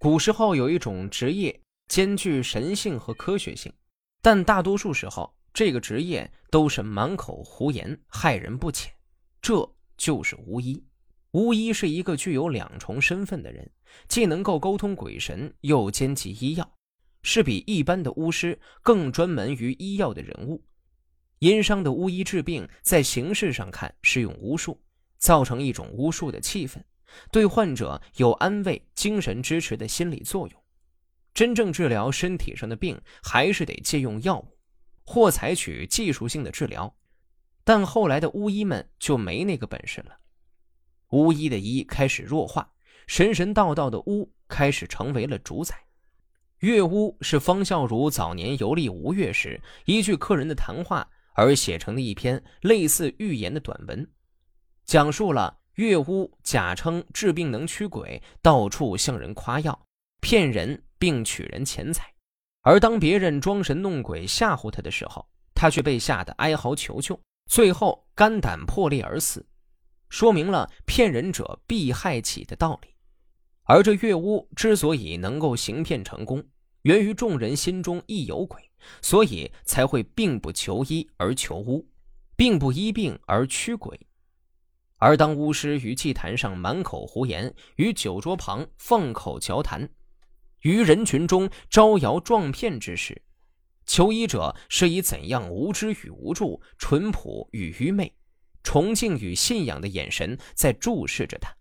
[0.00, 3.72] 古时候有一种职业兼具神性和科学性，
[4.22, 8.92] 但大多数时候这个职业都是满口胡言，害人不浅。
[9.42, 10.80] 这就是巫医。
[11.32, 13.68] 巫医是一个具有两重身份的人，
[14.06, 16.76] 既能够沟通鬼神，又兼及医药，
[17.22, 20.64] 是比一般的巫师更专门于医药的人物。
[21.40, 24.80] 殷商的巫医治病，在形式上看是用巫术，
[25.18, 26.80] 造成一种巫术的气氛，
[27.30, 30.62] 对患者有安慰、精神支持的心理作用。
[31.34, 34.58] 真正治疗身体上的病，还是得借用药物，
[35.04, 36.96] 或采取技术性的治疗。
[37.64, 40.18] 但后来的巫医们就没那个本事了，
[41.10, 42.72] 巫医的医开始弱化，
[43.06, 45.74] 神神道道的巫开始成为了主宰。
[46.58, 51.08] 月巫是方孝孺早年游历吴越时，依据客人的谈话。
[51.34, 54.04] 而写成的一篇类似寓言的短文，
[54.84, 59.80] 讲述了月巫假称治病能驱鬼，到处向人夸耀，
[60.20, 62.12] 骗人并取人钱财。
[62.62, 67.18] 而当别人装神弄鬼吓唬他的时候，他却被吓得哀嚎求救，
[67.48, 69.46] 最后肝胆破裂而死，
[70.08, 72.88] 说明了骗人者必害己的道理。
[73.62, 76.44] 而这月巫之所以能够行骗成功，
[76.82, 78.60] 源于众人心中亦有鬼。
[79.02, 81.84] 所以才会并不求医而求巫，
[82.36, 83.98] 并不医病而驱鬼。
[84.98, 89.88] 而当巫师于祭坛上满口胡言，于酒桌旁放口嚼谈，
[90.60, 93.22] 于人群中招摇撞骗之时，
[93.86, 98.12] 求医者是以怎样无知与无助、淳朴与愚昧、
[98.62, 101.54] 崇敬与信仰的眼神在注视着他。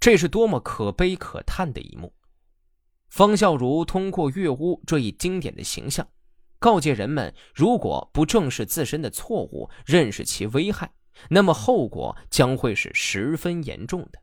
[0.00, 2.12] 这是多么可悲可叹的一幕！
[3.08, 6.08] 方孝孺通过乐巫这一经典的形象，
[6.58, 10.92] 告诫人们：如果不正视自身的错误，认识其危害，
[11.30, 14.20] 那么后果将会是十分严重的。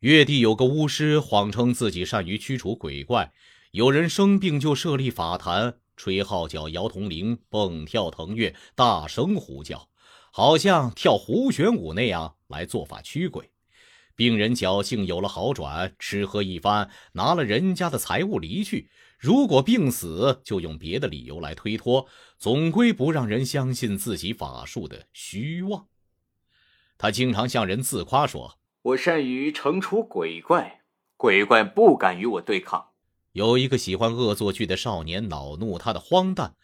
[0.00, 3.32] 越地有个巫师，谎称自己善于驱除鬼怪，
[3.70, 9.88] 有人生病就设立法坛，吹号角、摇铜铃、蹦跳腾跃、大声呼叫，
[10.30, 13.50] 好像跳胡旋舞那样来做法驱鬼。
[14.16, 18.90] 病人侥幸有了好转，吃喝一番，拿了人家的财物离去。
[19.24, 22.06] 如果病死，就用别的理由来推脱，
[22.38, 25.86] 总归不让人相信自己法术的虚妄。
[26.98, 30.82] 他经常向人自夸说：“我善于惩处鬼怪，
[31.16, 32.90] 鬼怪不敢与我对抗。”
[33.32, 36.54] 有一个喜欢恶作剧的少年恼怒他的荒诞，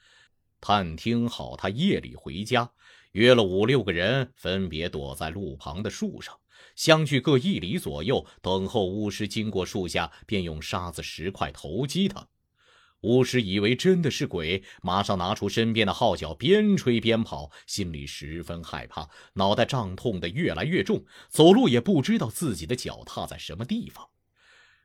[0.61, 2.73] 探听好他夜里回家，
[3.13, 6.39] 约了五六个人，分别躲在路旁的树上。
[6.77, 12.29] 相距各一里左右，等候巫师经过树下，便用沙子、石块投击他。
[13.03, 24.07] 巫师以为真的是鬼，马上拿出身边的号角，边吹边跑，心里十分害怕，脑袋胀痛的越来越重，走路也不知道自己的脚踏在什么地方。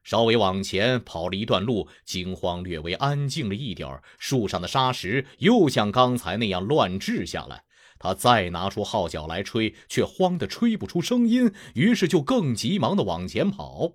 [0.03, 7.63] 稍微往前跑了一段路，惊慌，略微安静了一点树上的沙石又像刚才那样乱掷下来。
[7.97, 13.93] 他再拿出号角来吹，却慌得吹不出声音，于是就更急忙地往前跑。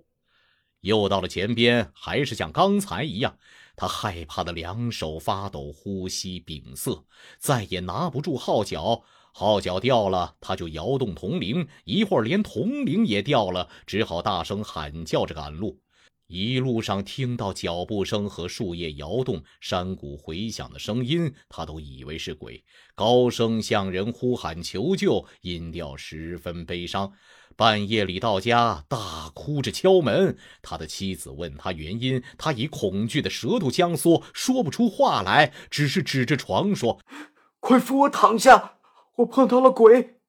[0.81, 3.37] 又到了前边，还是像刚才一样，
[3.75, 7.05] 他害怕的两手发抖，呼吸屏塞，
[7.39, 9.03] 再也拿不住号角。
[9.33, 15.79] 号角掉了，他就摇动铜铃，一会儿连铜铃也掉了，只好大声喊叫着赶路。
[16.27, 22.63] 一路上听到脚步声和树叶摇动、山谷回响的声音，他都以为是鬼，
[22.95, 27.11] 高声向人呼喊求救，音调十分悲伤。
[27.55, 30.37] 半夜里到家，大哭着敲门。
[30.61, 36.99] 他的妻子问他原因，他以恐惧的舌头僵缩，说不出话来，只是指着床说
[37.59, 38.77] ：“快扶我躺下，
[39.17, 40.19] 我碰到了鬼，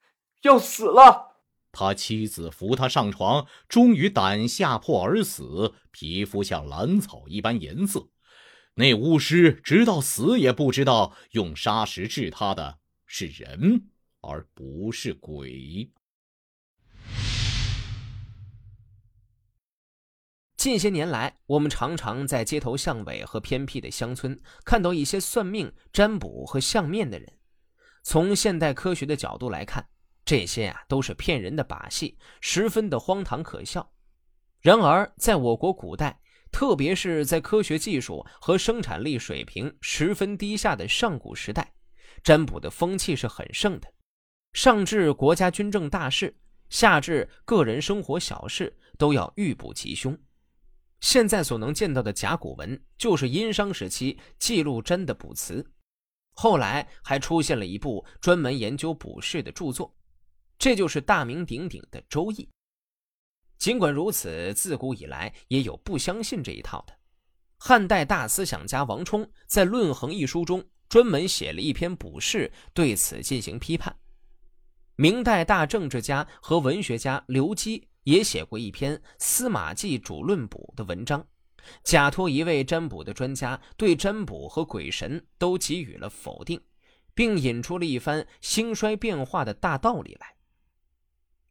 [0.43, 1.31] 要死了。”
[1.73, 8.09] 他妻子扶他上床，终于胆吓破而死，皮肤像兰草一般颜色。
[8.75, 13.89] 那巫师直到死也不知道，用砂石治他的是人，
[14.21, 15.91] 而不是鬼。
[20.63, 27.29] 近些年来，我们常常在街头巷尾和偏僻的乡村看到一些算命、占卜和相面的人。
[28.05, 29.85] 从现代科学的角度来看，
[30.25, 33.93] 这些啊都是骗人的把戏，十分的荒唐可笑。
[34.61, 36.21] 然而，在我国古代，
[36.53, 41.75] 特别是在科学技术和生产力水平十分低下的上古时代，
[42.23, 43.93] 占卜的风气是很盛的。
[44.53, 46.39] 上至国家军政大事，
[46.69, 50.17] 下至个人生活小事，都要预卜吉凶。
[51.03, 55.65] 现在所能见到的甲骨文，就是殷商时期记录占的卜辞。
[56.33, 59.95] 后来还出现了一部专门研究卜筮的著作。
[60.59, 62.37] 这就是大名鼎鼎的《周易》。
[63.59, 66.97] 尽管如此，自古以来也有不相信这一套的。
[67.59, 73.97] 汉代大思想家王充在《论衡》一书中专门写了一篇卜筮，对此进行批判。
[74.95, 81.27] 明代大政治家和文学家刘基也写过一篇《司马季主论补》的文章，
[81.85, 86.61] 假托一位占卜的专家对占卜和鬼神都给予了否定，
[87.15, 90.35] 并引出了一番兴衰变化的大道理来。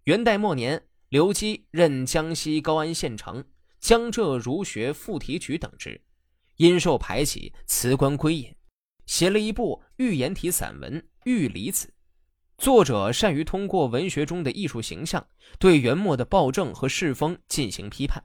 [0.06, 3.45] 元代末年，刘基任江西高安县丞。
[3.80, 6.00] 江浙儒学副提举等职，
[6.57, 8.56] 因受排挤，辞官归隐，
[9.07, 11.88] 写了一部寓言体散文《玉离子》。
[12.62, 15.25] 作者善于通过文学中的艺术形象，
[15.58, 18.24] 对元末的暴政和世风进行批判。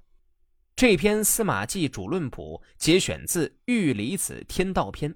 [0.77, 5.11] 这篇《司马季主论卜》节选自《玉离子天道篇》，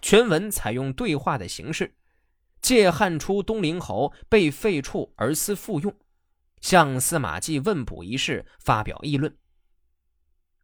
[0.00, 1.94] 全文采用对话的形式，
[2.62, 5.94] 借汉初东陵侯被废黜而思复用，
[6.62, 9.36] 向司马季问卜一事发表议论。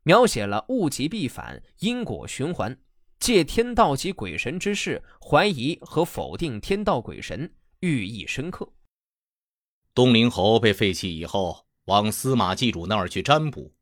[0.04, 2.78] 描写了物极必反、因果循环，
[3.18, 7.52] 借天道及鬼神之事怀疑和否定天道鬼神，
[7.84, 8.72] 寓意深刻。
[9.92, 13.74] 东陵侯被废弃以后，往司马祭主那儿去占卜。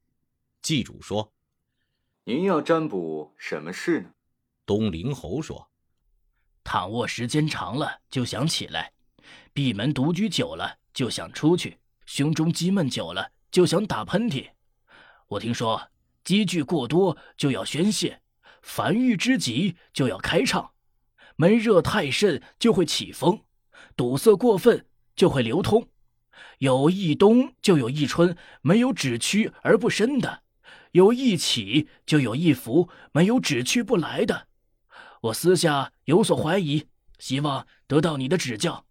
[0.61, 1.33] 祭主说
[2.25, 4.11] ：“您要占卜什么事呢？”
[4.67, 5.71] 东陵侯说
[6.65, 8.93] ：“躺卧时间长了就想起来，
[9.53, 14.51] 闭门独居久了就想出去，胸中积闷久了就想打喷嚏。
[15.29, 15.89] 我听说。”
[16.25, 18.23] 积聚过多就要宣泄，
[18.63, 20.73] 烦郁之极就要开唱，
[21.35, 23.43] 闷热太甚就会起风，
[23.97, 25.89] 堵塞过分就会流通。
[26.59, 30.43] 有一冬就有一春，没有只屈而不伸的；
[30.93, 34.49] 有一起就有一伏，没有只去不来的。
[35.23, 36.87] 我私下有所怀疑，
[37.19, 38.87] 希望得到你的指教。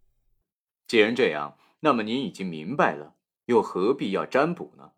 [0.88, 3.16] 既然这样，那么您已经明白了，
[3.46, 4.92] 又何必要占卜呢？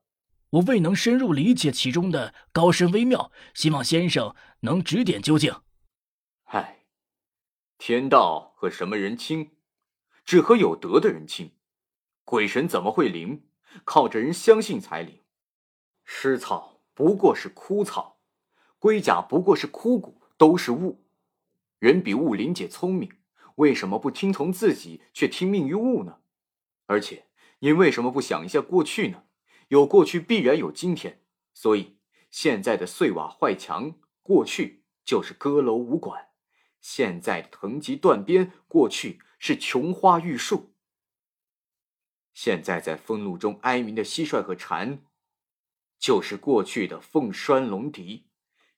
[0.50, 5.52] 我未能深入理解其中的高深微妙，希望先生能指点究竟。
[6.44, 6.86] 唉，
[7.80, 9.53] 天道和什么人亲？
[10.24, 11.52] 只和有德的人亲。
[12.24, 13.44] 鬼神怎么会灵？
[13.84, 15.20] 靠着人相信才灵。
[16.06, 18.20] 尸草不过是枯草，
[18.78, 21.04] 龟甲不过是枯骨，都是物。
[21.80, 23.12] 人比物灵姐聪明，
[23.56, 26.20] 为什么不听从自己，却听命于物呢？
[26.86, 27.26] 而且，
[27.60, 29.24] 您为什么不想一下过去呢？
[29.70, 31.22] 有过去必然有今天，
[31.54, 31.98] 所以
[32.30, 36.30] 现在的碎瓦坏墙，过去就是歌楼舞馆；
[36.80, 40.72] 现在的藤棘断边，过去是琼花玉树；
[42.34, 45.04] 现在在风露中哀鸣的蟋蟀和蝉，
[46.00, 48.30] 就是过去的凤栓龙笛；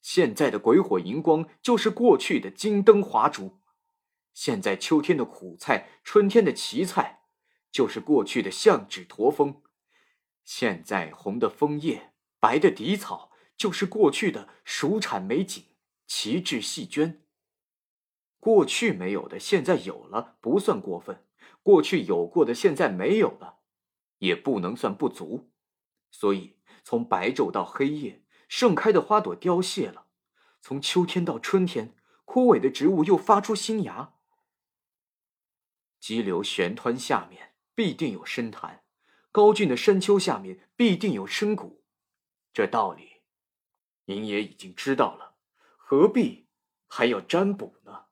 [0.02, 3.60] 现在的鬼火荧光，就是过去的金灯华烛；
[4.34, 7.28] 现在秋天的苦菜，春天的荠菜，
[7.72, 9.62] 就是过去的象纸驼峰。
[10.44, 15.64] 现在红的枫叶，白的荻草，就是过去的蜀产美景，
[16.08, 17.20] 旗帜细绢。
[18.46, 21.16] 过去没有的，现在有了，不算过分；
[21.64, 23.58] 过去有过的，现在没有了，
[24.20, 25.50] 也不能算不足。
[26.12, 30.06] 所以，从白昼到黑夜，盛开的花朵凋谢了；
[30.62, 34.14] 从秋天到春天，枯萎的植物又发出新芽。
[36.00, 38.84] 激流悬湍下面，必定有深潭。
[39.32, 41.84] 高峻的山丘下面必定有深谷，
[42.54, 43.24] 这道理，
[44.06, 45.34] 您也已经知道了，
[45.78, 46.48] 何必
[46.86, 48.05] 还要占卜呢？